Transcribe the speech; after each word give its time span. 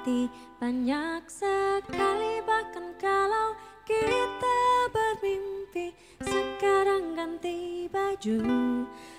hati 0.00 0.32
banyak 0.56 1.28
sekali. 1.28 2.40
Bahkan 2.40 2.96
kalau 2.96 3.52
kita 3.84 4.60
bermimpi 4.96 5.92
sekarang 6.24 7.12
ganti 7.12 7.84
baju. 7.92 8.40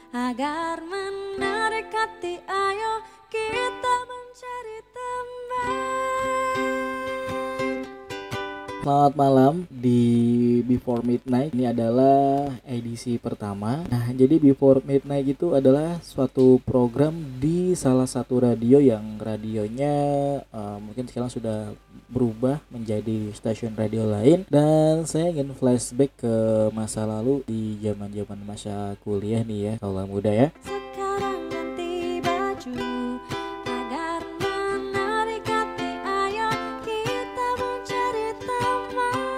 Agar 0.09 0.81
menarik 0.81 1.93
hati 1.93 2.41
ayo 2.49 3.05
Selamat 8.81 9.13
malam 9.13 9.69
di 9.69 10.01
Before 10.65 11.05
Midnight. 11.05 11.53
Ini 11.53 11.69
adalah 11.69 12.49
edisi 12.65 13.21
pertama. 13.21 13.85
Nah 13.85 14.09
jadi 14.09 14.41
Before 14.41 14.81
Midnight 14.81 15.37
itu 15.37 15.53
adalah 15.53 16.01
suatu 16.01 16.57
program 16.65 17.13
di 17.37 17.77
salah 17.77 18.09
satu 18.09 18.41
radio 18.41 18.81
yang 18.81 19.21
radionya 19.21 19.93
uh, 20.49 20.81
mungkin 20.81 21.05
sekarang 21.05 21.29
sudah 21.29 21.77
berubah 22.09 22.57
menjadi 22.73 23.29
stasiun 23.37 23.77
radio 23.77 24.09
lain. 24.09 24.49
Dan 24.49 25.05
saya 25.05 25.29
ingin 25.29 25.53
flashback 25.53 26.17
ke 26.17 26.35
masa 26.73 27.05
lalu 27.05 27.45
di 27.45 27.77
zaman 27.85 28.09
zaman 28.09 28.41
masa 28.41 28.97
kuliah 29.05 29.45
nih 29.45 29.59
ya 29.61 29.73
kalau 29.77 30.09
muda 30.09 30.33
ya 30.33 30.49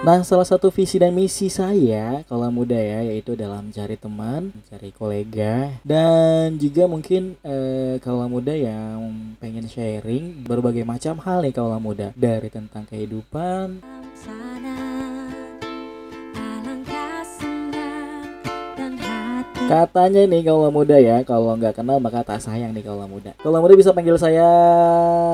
Nah, 0.03 0.19
salah 0.19 0.43
satu 0.43 0.67
visi 0.67 0.99
dan 0.99 1.15
misi 1.15 1.47
saya 1.47 2.27
kalau 2.27 2.51
muda 2.51 2.75
ya, 2.75 3.07
yaitu 3.07 3.39
dalam 3.39 3.71
mencari 3.71 3.95
teman, 3.95 4.51
mencari 4.51 4.91
kolega, 4.91 5.79
dan 5.79 6.59
juga 6.59 6.91
mungkin 6.91 7.39
eh, 7.39 8.03
kalau 8.03 8.27
muda 8.27 8.51
yang 8.51 8.99
pengen 9.39 9.63
sharing 9.63 10.43
berbagai 10.43 10.83
macam 10.83 11.23
hal 11.23 11.39
nih 11.47 11.55
kalau 11.55 11.79
muda, 11.79 12.11
dari 12.19 12.51
tentang 12.51 12.83
kehidupan, 12.83 13.79
Katanya 19.63 20.27
nih 20.27 20.43
kalau 20.43 20.67
muda 20.67 20.99
ya, 20.99 21.23
kalau 21.23 21.55
nggak 21.55 21.79
kenal 21.79 22.03
maka 22.03 22.27
tak 22.27 22.43
sayang 22.43 22.75
nih 22.75 22.83
kalau 22.83 23.07
muda. 23.07 23.31
Kalau 23.39 23.63
muda 23.63 23.71
bisa 23.79 23.95
panggil 23.95 24.19
saya 24.19 24.43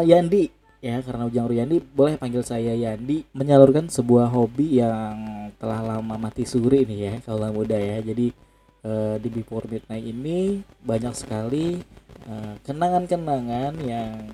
Yandi 0.05 0.58
ya 0.79 1.03
karena 1.03 1.27
Ujang 1.27 1.47
Ruyandi 1.51 1.83
boleh 1.83 2.15
panggil 2.15 2.43
saya 2.43 2.71
Yandi 2.71 3.27
menyalurkan 3.35 3.91
sebuah 3.91 4.31
hobi 4.31 4.79
yang 4.79 5.51
telah 5.59 5.83
lama 5.83 6.15
mati 6.15 6.47
suri 6.47 6.87
nih 6.87 6.99
ya 6.99 7.13
kalau 7.23 7.51
muda 7.51 7.75
ya. 7.75 7.99
Jadi 7.99 8.31
eh, 8.83 9.15
di 9.19 9.29
Before 9.31 9.67
Midnight 9.67 10.05
ini 10.07 10.63
banyak 10.83 11.13
sekali 11.15 11.79
eh, 12.27 12.53
kenangan-kenangan 12.63 13.73
yang 13.83 14.33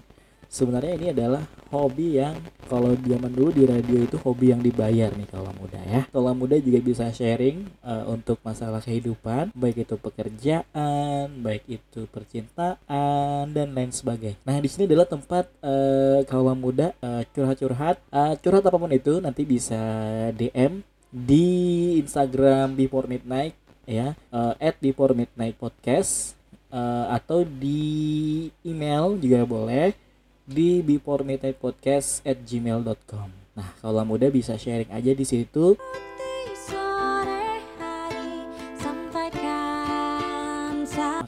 sebenarnya 0.55 0.93
ini 0.95 1.07
adalah 1.11 1.43
hobi 1.67 2.23
yang 2.23 2.39
kalau 2.71 2.95
zaman 2.95 3.29
dulu 3.35 3.51
di 3.51 3.67
radio 3.67 3.99
itu 3.99 4.15
hobi 4.23 4.55
yang 4.55 4.63
dibayar 4.63 5.11
nih 5.11 5.27
kalau 5.27 5.51
muda 5.59 5.79
ya. 5.83 6.01
Kalau 6.07 6.31
muda 6.31 6.55
juga 6.55 6.79
bisa 6.79 7.11
sharing 7.11 7.67
eh, 7.83 8.05
untuk 8.07 8.39
masalah 8.39 8.79
kehidupan, 8.79 9.51
baik 9.51 9.83
itu 9.83 9.99
pekerjaan, 9.99 11.27
baik 11.43 11.67
itu 11.67 12.07
percintaan 12.07 13.51
dan 13.51 13.75
lain 13.75 13.91
sebagainya. 13.91 14.39
Nah 14.47 14.57
di 14.63 14.71
sini 14.71 14.87
adalah 14.87 15.05
tempat 15.05 15.51
eh, 15.59 16.23
kaula 16.23 16.55
muda 16.55 16.95
eh, 17.03 17.27
curhat-curhat, 17.35 17.99
Eh, 18.15 18.33
curhat 18.39 18.63
apa 18.63 18.77
pun 18.79 18.91
itu 18.95 19.19
nanti 19.19 19.43
bisa 19.43 19.75
DM 20.31 20.79
di 21.11 21.45
Instagram 21.99 22.79
Before 22.79 23.11
Midnight 23.11 23.51
ya, 23.83 24.15
eh, 24.15 24.53
at 24.55 24.79
Before 24.79 25.11
Midnight 25.11 25.59
Podcast 25.59 26.39
eh, 26.71 27.05
atau 27.11 27.43
di 27.43 28.47
email 28.63 29.19
juga 29.19 29.43
boleh 29.43 30.04
di 30.45 30.85
before 30.85 31.25
midnight 31.25 31.57
podcast 31.57 32.21
at 32.21 32.37
gmail.com 32.45 33.45
Nah, 33.55 33.71
kalau 33.79 34.03
muda 34.03 34.27
bisa 34.27 34.59
sharing 34.59 34.91
aja 34.91 35.15
di 35.15 35.23
situ. 35.23 35.79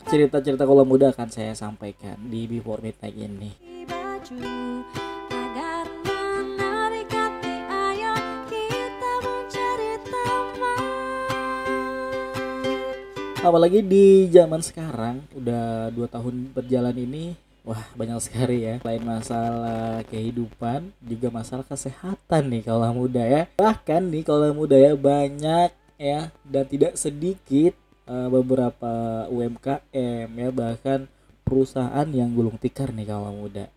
Cerita-cerita 0.07 0.63
kalau 0.63 0.83
muda 0.87 1.11
akan 1.11 1.27
saya 1.31 1.51
sampaikan 1.55 2.19
di 2.27 2.47
before 2.47 2.83
midnight 2.83 3.15
ini. 3.15 3.51
Apalagi 13.39 13.79
di 13.79 14.27
zaman 14.27 14.59
sekarang, 14.59 15.23
udah 15.31 15.87
dua 15.95 16.11
tahun 16.11 16.51
berjalan 16.51 16.95
ini, 16.99 17.31
wah 17.67 17.83
banyak 17.99 18.15
sekali 18.23 18.63
ya. 18.63 18.79
Selain 18.79 19.03
masalah 19.03 19.99
kehidupan, 20.07 20.95
juga 21.03 21.27
masalah 21.27 21.67
kesehatan 21.67 22.43
nih 22.47 22.63
kalau 22.63 22.87
muda 22.95 23.19
ya. 23.27 23.43
Bahkan 23.59 24.07
nih 24.07 24.23
kalau 24.23 24.47
muda 24.55 24.79
ya 24.79 24.95
banyak 24.95 25.75
ya 25.99 26.31
dan 26.47 26.63
tidak 26.71 26.95
sedikit 26.95 27.75
eh, 28.07 28.29
beberapa 28.31 29.27
UMKM 29.27 30.29
ya 30.31 30.49
bahkan 30.55 31.11
perusahaan 31.43 32.07
yang 32.07 32.31
gulung 32.31 32.55
tikar 32.55 32.95
nih 32.95 33.11
kalau 33.11 33.35
muda. 33.35 33.67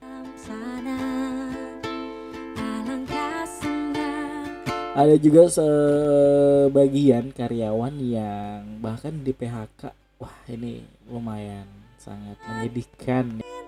Ada 4.91 5.17
juga 5.17 5.49
sebagian 5.49 7.33
karyawan 7.33 7.95
yang 8.05 8.84
bahkan 8.84 9.17
di 9.22 9.33
PHK. 9.33 9.97
Wah, 10.21 10.37
ini 10.51 10.84
lumayan 11.09 11.65
sangat 11.97 12.37
menyedihkan. 12.45 13.41
pada 13.41 13.59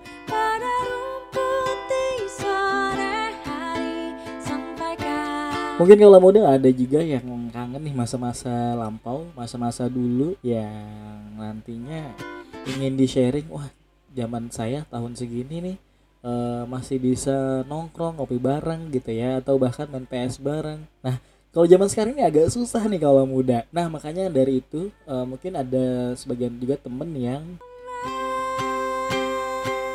Mungkin 5.83 5.99
kalau 5.99 6.23
muda 6.23 6.47
ada 6.47 6.71
juga 6.71 7.03
yang 7.03 7.27
kangen 7.51 7.83
nih 7.83 7.91
masa-masa 7.91 8.79
lampau, 8.79 9.27
masa-masa 9.35 9.91
dulu 9.91 10.39
yang 10.39 11.35
nantinya 11.35 12.07
ingin 12.71 12.95
di 12.95 13.11
sharing. 13.11 13.51
Wah, 13.51 13.67
zaman 14.15 14.47
saya 14.55 14.87
tahun 14.87 15.19
segini 15.19 15.59
nih 15.59 15.77
eh, 16.23 16.63
masih 16.71 17.03
bisa 17.03 17.67
nongkrong 17.67 18.23
ngopi 18.23 18.39
bareng 18.39 18.95
gitu 18.95 19.11
ya 19.11 19.43
atau 19.43 19.59
bahkan 19.59 19.91
main 19.91 20.07
PS 20.07 20.39
bareng. 20.39 20.87
Nah, 21.03 21.19
kalau 21.51 21.67
zaman 21.67 21.91
sekarang 21.91 22.15
ini 22.15 22.31
agak 22.31 22.55
susah 22.55 22.87
nih 22.87 23.03
kalau 23.03 23.27
muda. 23.27 23.67
Nah, 23.75 23.91
makanya 23.91 24.31
dari 24.31 24.63
itu 24.63 24.87
eh, 24.87 25.27
mungkin 25.27 25.59
ada 25.59 26.15
sebagian 26.15 26.63
juga 26.63 26.79
temen 26.79 27.11
yang 27.19 27.43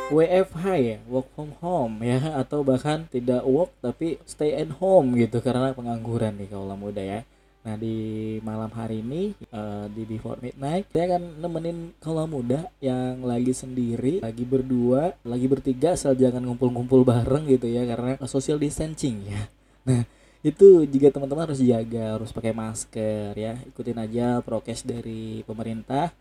WFH 0.08 0.64
ya, 0.80 0.96
work 1.04 1.28
from 1.36 1.52
home 1.60 2.00
ya, 2.00 2.16
atau 2.40 2.64
bahkan 2.64 3.04
tidak 3.12 3.44
work 3.44 3.76
tapi 3.84 4.16
stay 4.24 4.56
at 4.56 4.72
home 4.80 5.12
gitu 5.20 5.44
karena 5.44 5.76
pengangguran 5.76 6.32
nih 6.40 6.48
kalau 6.48 6.72
muda 6.80 7.04
ya. 7.04 7.20
Nah 7.68 7.76
di 7.76 8.38
malam 8.40 8.72
hari 8.72 9.04
ini 9.04 9.36
eh, 9.36 9.86
di 9.92 10.08
Before 10.08 10.40
Midnight 10.40 10.88
saya 10.88 11.12
akan 11.12 11.44
nemenin 11.44 11.92
kalau 12.00 12.24
muda 12.24 12.72
yang 12.80 13.20
lagi 13.20 13.52
sendiri, 13.52 14.24
lagi 14.24 14.48
berdua, 14.48 15.12
lagi 15.28 15.44
bertiga 15.44 15.92
asal 15.92 16.16
jangan 16.16 16.40
ngumpul-ngumpul 16.40 17.04
bareng 17.04 17.44
gitu 17.44 17.68
ya 17.68 17.84
karena 17.84 18.16
social 18.24 18.56
distancing 18.56 19.28
ya. 19.28 19.42
Nah 19.88 20.04
itu 20.40 20.88
juga 20.88 21.12
teman-teman 21.12 21.52
harus 21.52 21.60
jaga, 21.60 22.16
harus 22.16 22.32
pakai 22.32 22.56
masker 22.56 23.36
ya, 23.36 23.60
ikutin 23.68 23.98
aja 24.00 24.40
prokes 24.40 24.88
dari 24.88 25.44
pemerintah 25.44 26.16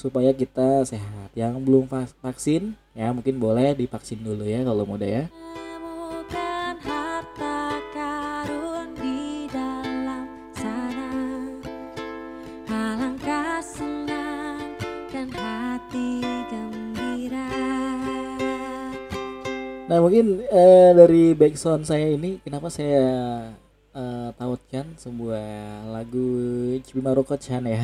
supaya 0.00 0.32
kita 0.32 0.88
sehat. 0.88 1.28
Yang 1.36 1.60
belum 1.60 1.84
vaksin 2.24 2.72
ya 2.96 3.12
mungkin 3.12 3.36
boleh 3.36 3.76
divaksin 3.76 4.24
dulu 4.24 4.48
ya 4.48 4.64
kalau 4.64 4.88
muda 4.88 5.04
ya. 5.04 5.24
Nah 19.90 19.98
mungkin 19.98 20.46
eh, 20.46 20.90
dari 20.94 21.34
backsound 21.34 21.82
saya 21.82 22.14
ini 22.14 22.38
kenapa 22.46 22.70
saya 22.70 23.02
eh, 23.90 24.30
tautkan 24.38 24.94
sebuah 24.94 25.90
lagu 25.90 26.30
Cibimaro 26.86 27.26
Chan 27.36 27.66
ya. 27.66 27.82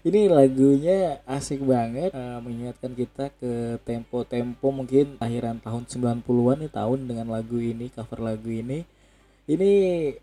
Ini 0.00 0.32
lagunya 0.32 1.20
asik 1.28 1.60
banget 1.60 2.16
eh, 2.16 2.38
mengingatkan 2.40 2.96
kita 2.96 3.28
ke 3.36 3.76
tempo-tempo 3.84 4.72
mungkin 4.72 5.20
akhiran 5.20 5.60
tahun 5.60 5.84
90-an 5.84 6.64
nih 6.64 6.72
tahun 6.72 6.98
dengan 7.04 7.28
lagu 7.28 7.60
ini 7.60 7.92
cover 7.92 8.24
lagu 8.24 8.48
ini. 8.48 8.88
Ini 9.44 9.72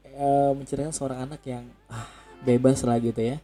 eh, 0.01 0.51
menceritakan 0.57 0.93
seorang 0.97 1.19
anak 1.29 1.45
yang 1.45 1.69
ah, 1.93 2.09
bebas 2.41 2.81
lah 2.81 2.97
gitu 2.97 3.21
ya. 3.21 3.37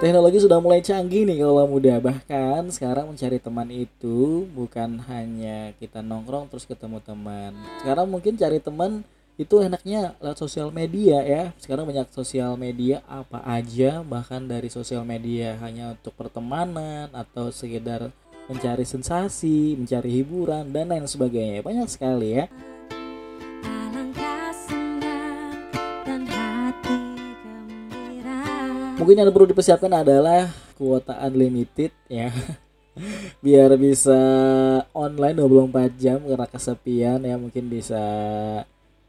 Teknologi 0.00 0.40
sudah 0.40 0.64
mulai 0.64 0.80
canggih 0.80 1.28
nih 1.28 1.44
kalau 1.44 1.68
muda. 1.68 2.00
Bahkan 2.00 2.72
sekarang 2.72 3.12
mencari 3.12 3.36
teman 3.36 3.68
itu 3.68 4.48
bukan 4.56 4.96
hanya 5.12 5.76
kita 5.76 6.00
nongkrong 6.00 6.48
terus 6.48 6.64
ketemu 6.64 7.04
teman. 7.04 7.52
Sekarang 7.84 8.08
mungkin 8.08 8.32
cari 8.32 8.64
teman 8.64 9.04
itu 9.36 9.60
enaknya 9.60 10.16
lewat 10.20 10.36
sosial 10.36 10.68
media 10.68 11.24
ya 11.24 11.56
sekarang 11.56 11.88
banyak 11.88 12.12
sosial 12.12 12.60
media 12.60 13.00
apa 13.08 13.40
aja 13.48 14.04
bahkan 14.04 14.44
dari 14.44 14.68
sosial 14.68 15.00
media 15.00 15.56
hanya 15.64 15.96
untuk 15.96 16.12
pertemanan 16.12 17.08
atau 17.08 17.48
sekedar 17.48 18.12
mencari 18.52 18.84
sensasi 18.84 19.80
mencari 19.80 20.12
hiburan 20.20 20.68
dan 20.68 20.92
lain 20.92 21.08
sebagainya 21.08 21.64
banyak 21.64 21.88
sekali 21.88 22.36
ya 22.36 22.52
mungkin 29.00 29.16
yang 29.16 29.32
perlu 29.32 29.48
dipersiapkan 29.48 30.04
adalah 30.04 30.52
kuota 30.76 31.16
unlimited 31.24 31.88
ya. 32.04 32.28
Biar 33.44 33.72
bisa 33.80 34.20
online 34.92 35.40
24 35.40 35.96
jam 35.96 36.20
karena 36.20 36.44
kesepian 36.44 37.24
ya. 37.24 37.40
Mungkin 37.40 37.72
bisa 37.72 38.02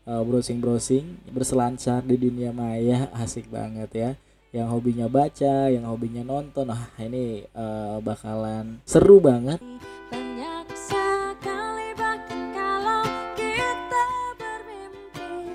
uh, 0.08 0.22
browsing-browsing 0.24 1.36
berselancar 1.36 2.00
di 2.08 2.16
dunia 2.16 2.56
maya. 2.56 3.12
Asik 3.22 3.52
banget 3.52 3.92
ya. 3.92 4.12
Yang 4.56 4.68
hobinya 4.72 5.08
baca 5.12 5.68
yang 5.68 5.84
hobinya 5.84 6.24
nonton. 6.24 6.72
Ah 6.72 6.88
ini 6.96 7.44
uh, 7.52 8.00
bakalan 8.00 8.80
seru 8.88 9.20
banget. 9.20 9.60
Banyak 10.08 10.72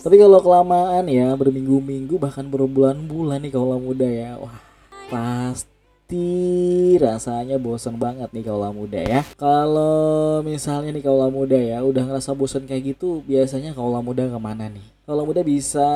tapi 0.07 0.23
kalau 0.23 0.39
kelamaan 0.39 1.03
ya 1.11 1.35
berminggu-minggu 1.35 2.15
bahkan 2.23 2.47
berbulan-bulan 2.47 3.43
nih 3.43 3.51
kalau 3.51 3.75
muda 3.83 4.07
ya 4.07 4.39
wah 4.39 4.55
pasti 5.11 6.95
rasanya 6.95 7.59
bosan 7.59 7.99
banget 7.99 8.31
nih 8.31 8.47
kalau 8.47 8.71
muda 8.71 9.03
ya. 9.03 9.27
Kalau 9.35 10.47
misalnya 10.47 10.95
nih 10.95 11.03
kalau 11.03 11.27
muda 11.27 11.59
ya 11.59 11.83
udah 11.83 12.07
ngerasa 12.07 12.39
bosan 12.39 12.71
kayak 12.71 12.95
gitu 12.95 13.27
biasanya 13.27 13.75
kalau 13.75 13.99
muda 13.99 14.31
ke 14.31 14.39
mana 14.39 14.71
nih? 14.71 14.87
Kalau 15.11 15.27
muda 15.27 15.43
bisa 15.43 15.91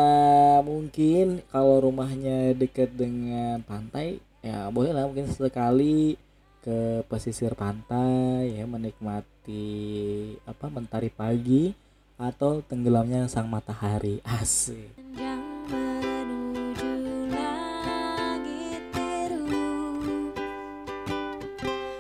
mungkin 0.67 1.47
kalau 1.55 1.79
rumahnya 1.79 2.51
deket 2.59 2.91
dengan 2.91 3.63
pantai 3.63 4.19
ya 4.43 4.67
boleh 4.75 4.91
lah 4.91 5.07
mungkin 5.07 5.31
sekali 5.31 6.19
ke 6.67 7.07
pesisir 7.07 7.55
pantai 7.55 8.59
ya 8.59 8.67
menikmati 8.67 10.35
apa 10.51 10.67
mentari 10.67 11.15
pagi 11.15 11.90
atau 12.21 12.61
tenggelamnya 12.61 13.25
sang 13.33 13.49
matahari. 13.49 14.21
Asik. 14.21 14.93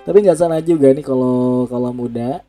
Tapi 0.04 0.26
nggak 0.26 0.36
salah 0.36 0.60
juga 0.60 0.92
nih 0.92 1.06
kalau 1.06 1.64
kalau 1.70 1.94
muda 1.94 2.42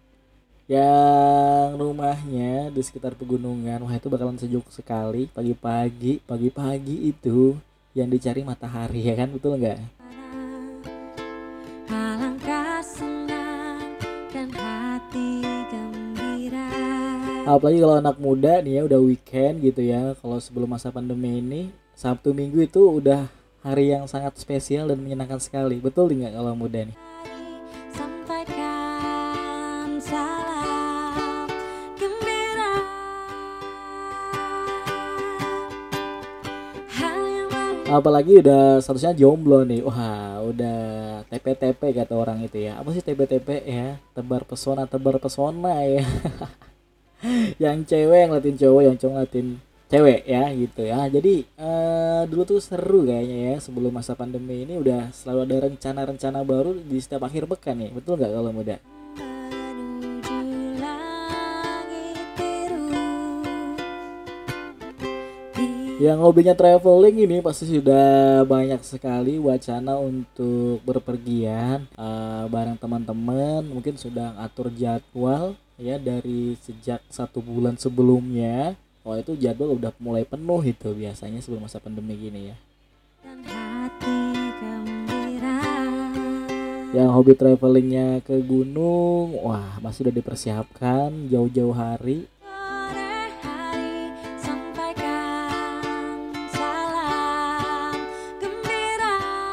yang 0.65 1.77
rumahnya 1.77 2.71
di 2.73 2.81
sekitar 2.81 3.13
pegunungan 3.13 3.85
wah 3.85 3.95
itu 3.95 4.11
bakalan 4.11 4.35
sejuk 4.35 4.67
sekali. 4.73 5.31
Pagi-pagi 5.31 6.19
pagi-pagi 6.27 7.07
itu 7.07 7.55
yang 7.95 8.11
dicari 8.11 8.41
matahari 8.43 9.05
ya 9.05 9.15
kan? 9.15 9.29
Betul 9.29 9.61
nggak 9.61 10.00
apalagi 17.45 17.81
kalau 17.81 17.97
anak 17.97 18.17
muda 18.21 18.61
nih 18.61 18.79
ya 18.79 18.81
udah 18.85 18.99
weekend 19.01 19.65
gitu 19.65 19.81
ya. 19.81 20.13
Kalau 20.19 20.37
sebelum 20.37 20.69
masa 20.69 20.93
pandemi 20.93 21.41
ini 21.41 21.73
Sabtu 21.97 22.33
Minggu 22.33 22.61
itu 22.65 22.81
udah 23.01 23.29
hari 23.65 23.93
yang 23.93 24.05
sangat 24.05 24.37
spesial 24.37 24.89
dan 24.89 25.01
menyenangkan 25.01 25.41
sekali. 25.41 25.81
Betul 25.81 26.13
nggak 26.13 26.37
kalau 26.37 26.53
muda 26.53 26.85
nih? 26.85 26.97
Apalagi 37.91 38.39
udah 38.39 38.79
statusnya 38.79 39.11
jomblo 39.11 39.67
nih. 39.67 39.83
Wah 39.83 40.39
udah 40.47 40.79
TP-TP 41.27 41.91
kata 41.91 42.15
orang 42.15 42.39
itu 42.39 42.63
ya. 42.63 42.79
Apa 42.79 42.95
sih 42.95 43.03
TP-TP 43.03 43.67
ya? 43.67 43.99
Tebar 44.15 44.47
pesona 44.47 44.87
tebar 44.87 45.19
pesona 45.19 45.83
ya 45.83 46.07
yang 47.63 47.85
cewek 47.85 48.19
yang 48.27 48.31
latin 48.33 48.55
cowok 48.57 48.81
yang 48.85 48.97
cowok 48.97 49.15
latin 49.21 49.47
cewek 49.91 50.23
ya 50.23 50.43
gitu 50.55 50.81
ya. 50.87 50.99
Jadi 51.11 51.33
eh, 51.43 52.21
dulu 52.31 52.41
tuh 52.47 52.59
seru 52.63 53.03
kayaknya 53.03 53.37
ya 53.51 53.55
sebelum 53.59 53.91
masa 53.91 54.15
pandemi 54.15 54.63
ini 54.63 54.79
udah 54.79 55.11
selalu 55.11 55.39
ada 55.45 55.57
rencana-rencana 55.67 56.39
baru 56.47 56.79
di 56.79 56.97
setiap 57.03 57.27
akhir 57.27 57.43
pekan 57.51 57.75
nih. 57.75 57.91
Betul 57.91 58.15
nggak 58.15 58.31
kalau 58.31 58.51
muda? 58.55 58.79
Yang 66.01 66.17
hobinya 66.17 66.57
traveling 66.57 67.29
ini 67.29 67.45
pasti 67.45 67.69
sudah 67.69 68.41
banyak 68.49 68.81
sekali 68.81 69.37
wacana 69.37 70.01
untuk 70.01 70.81
berpergian 70.81 71.85
eh, 71.93 72.45
bareng 72.49 72.79
teman-teman. 72.79 73.61
Mungkin 73.69 74.01
sudah 74.01 74.33
atur 74.41 74.73
jadwal 74.73 75.53
ya 75.81 75.97
dari 75.97 76.53
sejak 76.61 77.01
satu 77.09 77.41
bulan 77.41 77.73
sebelumnya. 77.75 78.77
Oh 79.01 79.17
itu 79.17 79.33
jadwal 79.33 79.73
udah 79.81 79.89
mulai 79.97 80.21
penuh 80.21 80.61
itu 80.61 80.93
biasanya 80.93 81.41
sebelum 81.41 81.65
masa 81.65 81.81
pandemi 81.81 82.13
gini 82.13 82.53
ya. 82.53 82.57
Yang 86.91 87.09
hobi 87.09 87.33
travelingnya 87.33 88.21
ke 88.21 88.37
gunung, 88.45 89.41
wah 89.41 89.81
masih 89.81 90.05
udah 90.05 90.15
dipersiapkan 90.21 91.09
jauh-jauh 91.33 91.73
hari. 91.73 92.29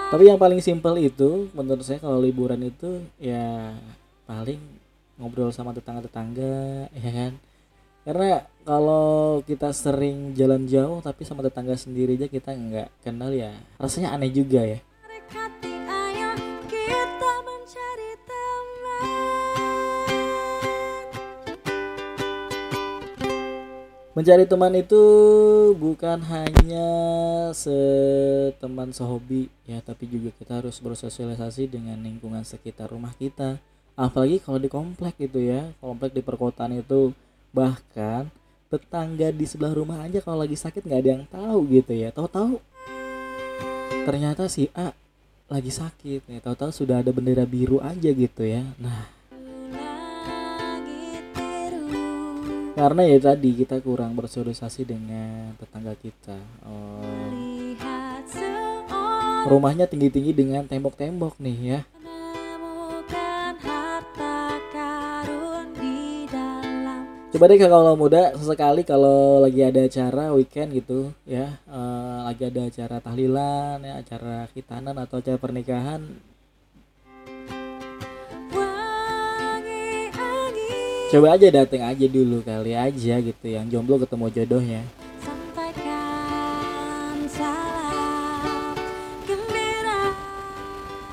Tapi 0.09 0.25
yang 0.25 0.41
paling 0.41 0.61
simpel 0.65 0.97
itu 1.01 1.53
menurut 1.53 1.85
saya 1.85 2.01
kalau 2.01 2.17
liburan 2.17 2.65
itu 2.65 3.05
ya 3.21 3.77
paling 4.25 4.57
ngobrol 5.19 5.51
sama 5.51 5.75
tetangga-tetangga 5.75 6.89
ya 7.05 7.11
kan. 7.13 7.33
Karena 8.09 8.41
kalau 8.65 9.45
kita 9.45 9.69
sering 9.77 10.33
jalan 10.33 10.65
jauh 10.65 11.05
tapi 11.05 11.29
sama 11.29 11.45
tetangga 11.45 11.77
sendiri 11.77 12.17
aja 12.17 12.25
kita 12.31 12.57
nggak 12.57 12.89
kenal 13.05 13.29
ya 13.29 13.53
rasanya 13.77 14.17
aneh 14.17 14.33
juga 14.33 14.65
ya. 14.65 14.81
Mencari 24.19 24.51
teman 24.51 24.75
itu 24.75 24.99
bukan 25.79 26.19
hanya 26.27 26.91
seteman 27.55 28.91
sehobi 28.91 29.47
ya, 29.63 29.79
tapi 29.79 30.11
juga 30.11 30.35
kita 30.35 30.59
harus 30.59 30.83
bersosialisasi 30.83 31.71
dengan 31.71 32.03
lingkungan 32.03 32.43
sekitar 32.43 32.91
rumah 32.91 33.15
kita. 33.15 33.63
Apalagi 33.99 34.39
kalau 34.39 34.63
di 34.63 34.71
komplek 34.71 35.19
gitu 35.19 35.43
ya, 35.43 35.75
komplek 35.83 36.15
di 36.15 36.23
perkotaan 36.23 36.79
itu 36.79 37.11
bahkan 37.51 38.31
tetangga 38.71 39.35
di 39.35 39.43
sebelah 39.43 39.75
rumah 39.75 40.07
aja 40.07 40.23
kalau 40.23 40.47
lagi 40.47 40.55
sakit 40.55 40.87
nggak 40.87 41.01
ada 41.03 41.11
yang 41.19 41.27
tahu 41.27 41.67
gitu 41.67 41.99
ya. 41.99 42.15
Tahu-tahu 42.15 42.63
ternyata 44.07 44.47
si 44.47 44.71
A 44.71 44.95
lagi 45.51 45.75
sakit 45.75 46.31
nih, 46.31 46.39
tahu-tahu 46.39 46.71
sudah 46.71 47.03
ada 47.03 47.11
bendera 47.11 47.43
biru 47.43 47.83
aja 47.83 48.07
gitu 48.15 48.47
ya. 48.47 48.63
Nah, 48.79 49.11
karena 52.79 53.03
ya 53.03 53.19
tadi 53.19 53.51
kita 53.67 53.83
kurang 53.83 54.15
bersosialisasi 54.15 54.87
dengan 54.87 55.59
tetangga 55.59 55.99
kita. 55.99 56.39
Oh, 56.71 57.03
rumahnya 59.51 59.91
tinggi-tinggi 59.91 60.31
dengan 60.31 60.63
tembok-tembok 60.71 61.43
nih 61.43 61.59
ya. 61.67 61.83
Coba 67.39 67.55
deh 67.55 67.63
kalau 67.71 67.95
muda 67.95 68.35
sesekali 68.35 68.83
kalau 68.83 69.39
lagi 69.39 69.63
ada 69.63 69.87
acara 69.87 70.35
weekend 70.35 70.75
gitu 70.75 71.15
ya, 71.23 71.55
eh, 71.71 72.19
lagi 72.27 72.51
ada 72.51 72.67
acara 72.67 72.99
tahlilan 72.99 73.79
ya, 73.79 74.03
acara 74.03 74.51
khitanan 74.51 74.99
atau 74.99 75.23
acara 75.23 75.39
pernikahan, 75.39 76.03
coba 81.15 81.39
aja 81.39 81.47
dateng 81.55 81.87
aja 81.87 82.07
dulu 82.11 82.43
kali 82.43 82.75
aja 82.75 83.23
gitu 83.23 83.47
yang 83.47 83.71
jomblo 83.71 84.03
ketemu 84.03 84.27
jodohnya. 84.35 84.83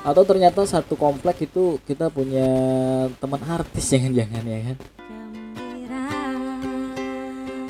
Atau 0.02 0.26
ternyata 0.26 0.66
satu 0.66 0.98
komplek 0.98 1.46
itu 1.46 1.78
kita 1.86 2.10
punya 2.10 2.50
teman 3.22 3.46
artis 3.46 3.86
jangan-jangan 3.94 4.42
ya 4.42 4.60
kan 4.74 4.95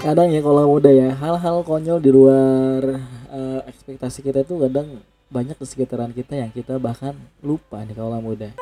kadang 0.06 0.30
ya 0.30 0.38
kalau 0.38 0.70
muda 0.70 0.86
ya 0.86 1.10
hal-hal 1.18 1.66
konyol 1.66 1.98
di 1.98 2.14
luar 2.14 3.02
uh, 3.26 3.58
ekspektasi 3.66 4.22
kita 4.22 4.46
itu 4.46 4.54
kadang 4.54 5.02
banyak 5.26 5.58
di 5.58 5.66
sekitaran 5.66 6.14
kita 6.14 6.38
yang 6.38 6.54
kita 6.54 6.78
bahkan 6.78 7.18
lupa 7.42 7.82
nih 7.82 7.98
kalau 7.98 8.22
muda. 8.22 8.54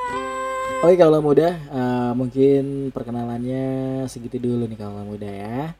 Oke 0.80 0.96
kalau 0.96 1.20
muda 1.20 1.52
uh, 1.68 2.16
mungkin 2.16 2.88
perkenalannya 2.96 3.64
segitu 4.08 4.40
dulu 4.40 4.64
nih 4.64 4.78
kalau 4.80 5.04
muda 5.04 5.28
ya. 5.28 5.76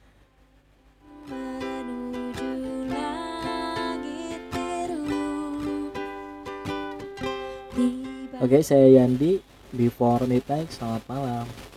Oke, 8.45 8.61
saya 8.61 9.01
Yandi. 9.01 9.41
Before 9.73 10.21
Midnight, 10.29 10.69
selamat 10.69 11.03
malam. 11.09 11.74